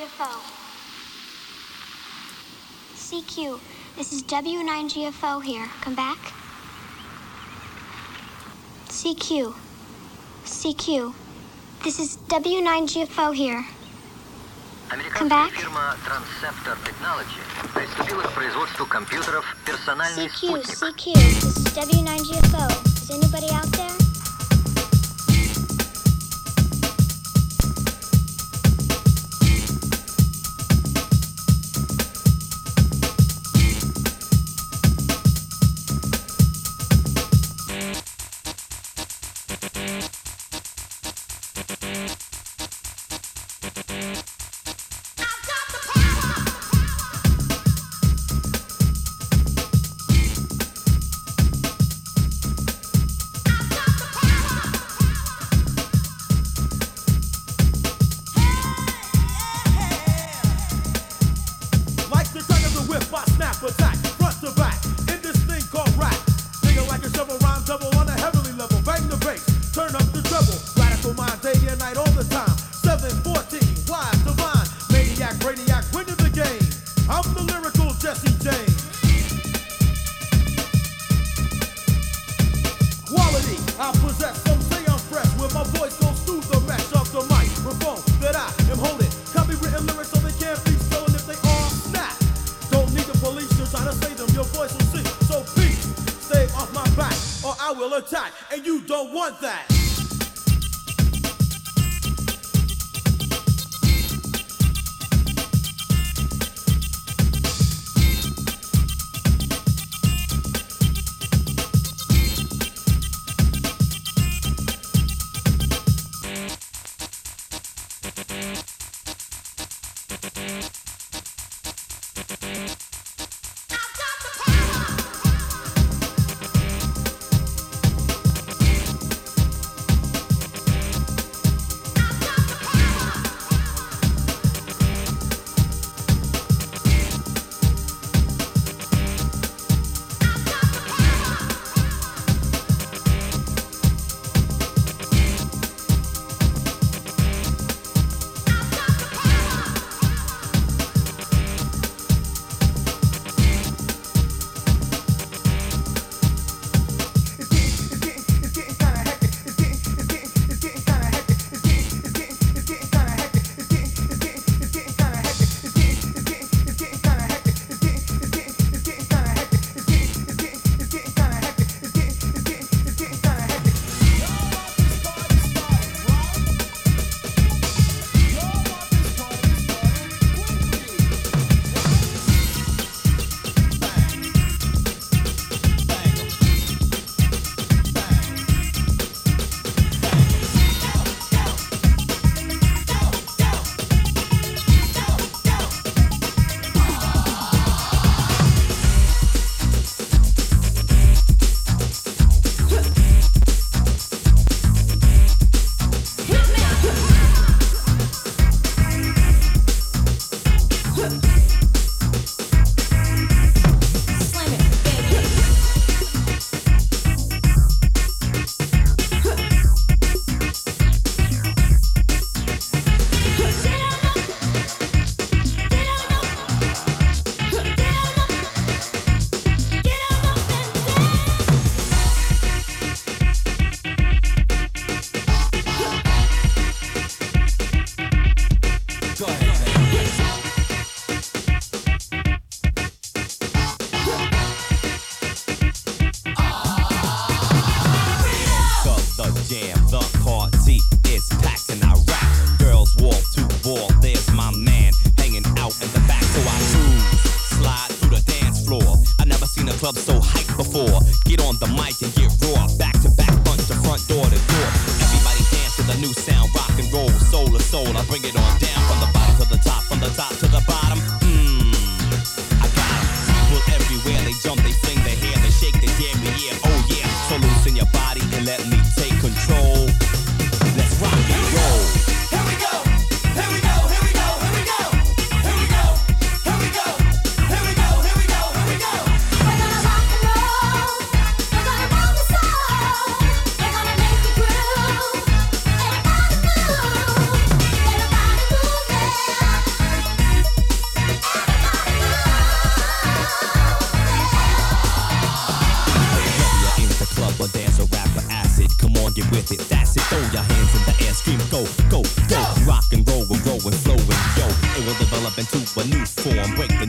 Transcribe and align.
9GFO. 0.00 0.32
CQ, 2.94 3.60
this 3.96 4.12
is 4.12 4.22
W9GFO 4.22 5.42
here. 5.42 5.68
Come 5.82 5.94
back. 5.94 6.16
CQ. 8.88 9.54
CQ. 10.44 11.14
This 11.84 12.00
is 12.00 12.16
W9GFO 12.28 13.34
here. 13.34 13.66
Come 14.88 15.28
back. 15.28 15.50
CQ. 15.50 15.82
CQ, 20.62 21.14
this 21.14 21.44
is 21.44 21.66
W9GFO. 21.74 22.66
Is 22.86 23.10
anybody 23.10 23.50
out 23.50 23.66
there? 23.72 23.99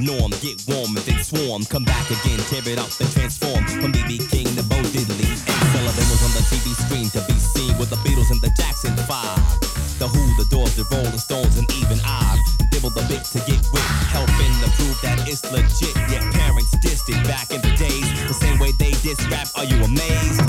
norm. 0.01 0.33
Get 0.41 0.57
warm 0.67 0.97
and 0.97 1.05
then 1.05 1.23
swarm. 1.23 1.63
Come 1.65 1.85
back 1.85 2.09
again, 2.09 2.39
tear 2.49 2.65
it 2.65 2.79
up, 2.79 2.89
then 2.97 3.07
transform. 3.13 3.63
From 3.79 3.93
BB 3.93 4.29
King 4.29 4.49
to 4.57 4.63
Bo 4.65 4.81
Diddley. 4.89 5.29
Ed 5.29 5.67
Sullivan 5.71 6.07
was 6.09 6.21
on 6.25 6.33
the 6.33 6.43
TV 6.49 6.73
screen 6.73 7.07
to 7.13 7.21
be 7.29 7.37
seen 7.39 7.77
with 7.77 7.89
the 7.89 7.99
Beatles 8.01 8.31
and 8.31 8.41
the 8.41 8.51
Jackson 8.57 8.97
5. 8.97 9.99
The 9.99 10.07
Who, 10.07 10.23
the 10.41 10.49
Doors, 10.49 10.75
the 10.75 10.85
Rolling 10.91 11.21
Stones, 11.21 11.57
and 11.57 11.69
even 11.77 11.99
I. 12.03 12.41
Dibble 12.71 12.89
the 12.89 13.05
bit 13.07 13.23
to 13.35 13.39
get 13.45 13.61
with. 13.71 13.85
Helping 14.09 14.53
to 14.65 14.69
prove 14.75 14.97
that 15.05 15.27
it's 15.29 15.45
legit. 15.51 15.93
Yet 16.09 16.25
parents 16.33 16.73
dissed 16.81 17.07
it 17.09 17.21
back 17.27 17.51
in 17.51 17.61
the 17.61 17.73
days. 17.77 18.09
The 18.27 18.33
same 18.33 18.57
way 18.57 18.71
they 18.79 18.91
diss 19.05 19.21
rap, 19.29 19.47
are 19.55 19.65
you 19.65 19.77
amazed? 19.83 20.40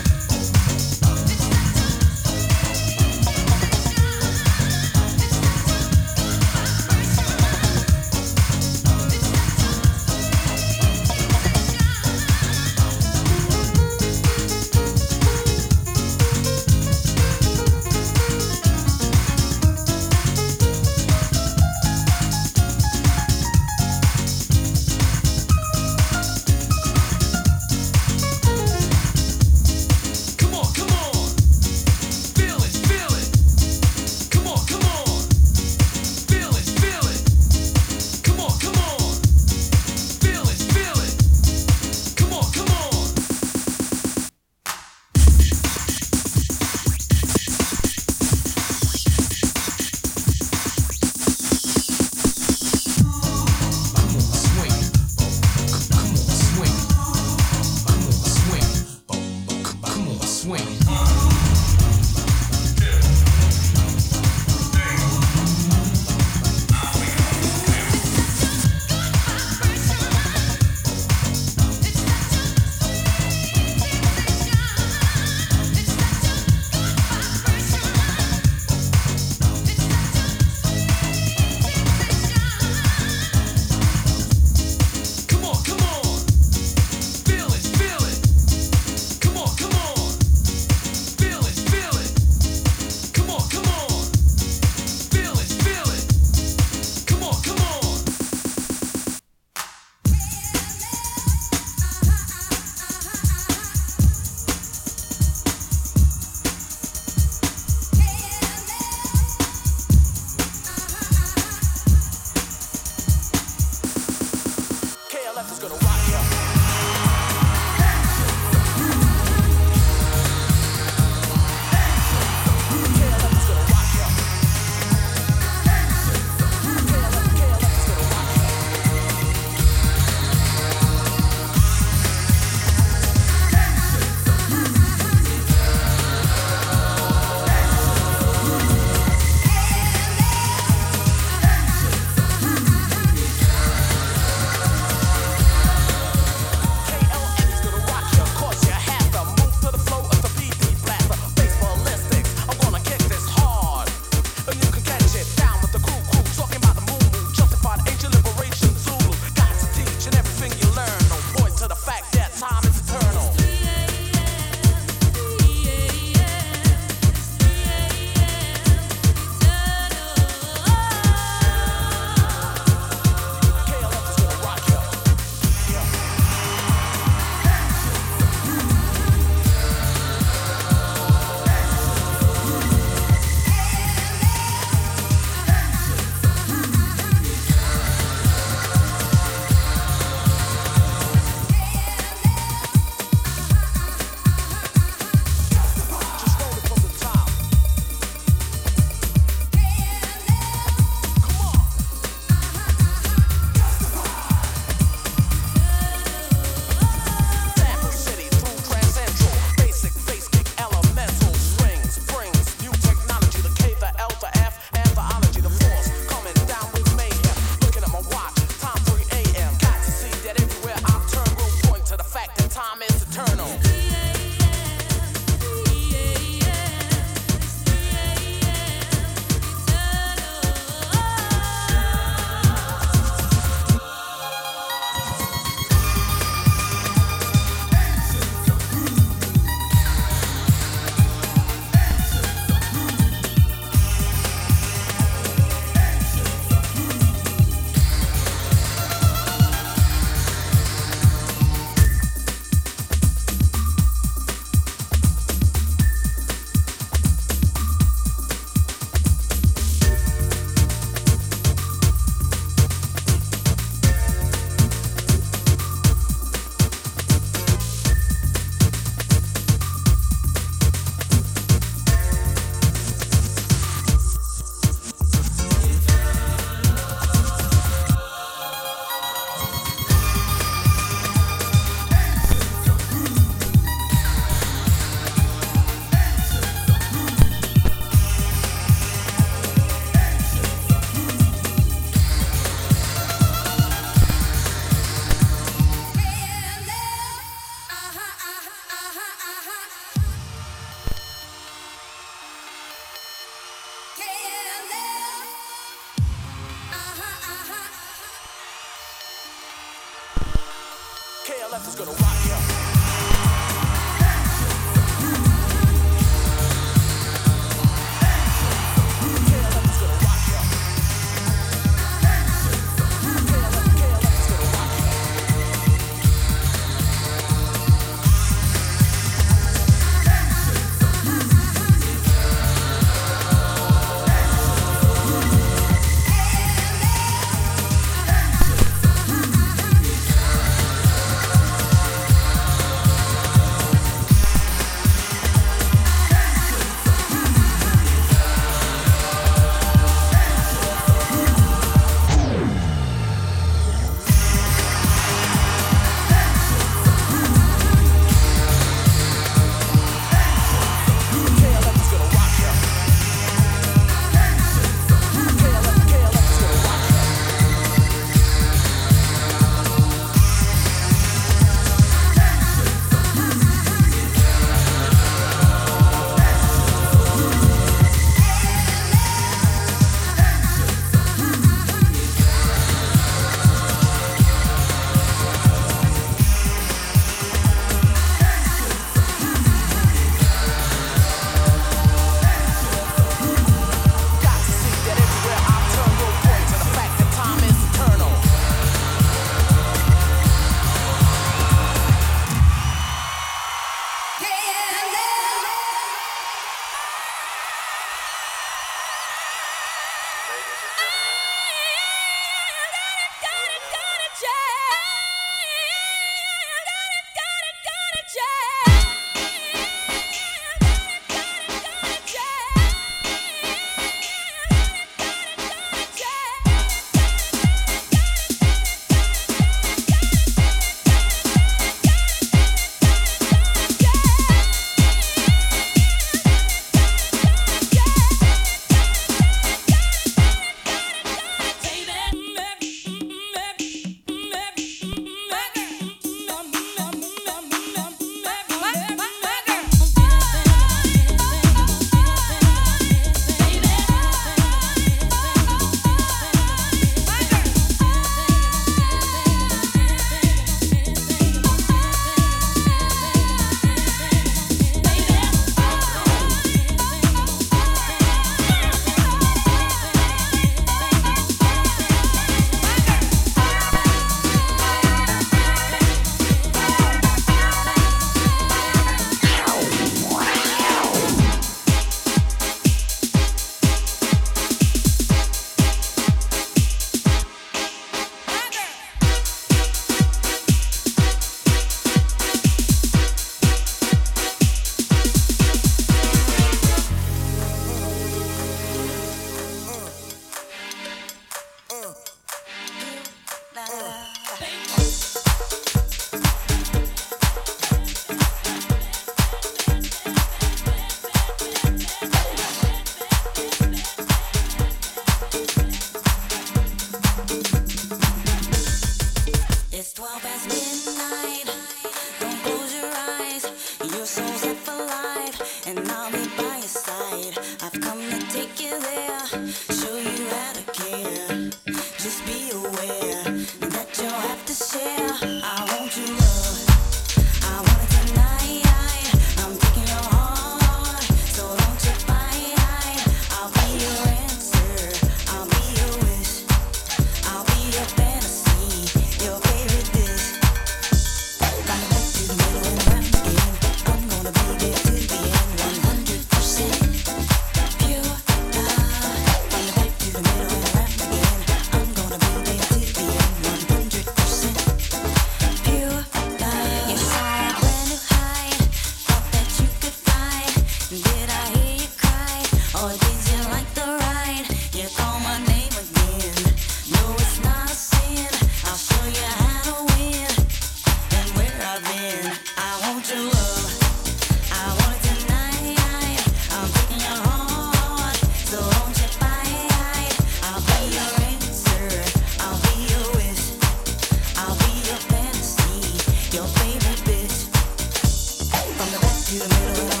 you 599.31 599.39
the 599.39 599.47
middle 599.47 600.00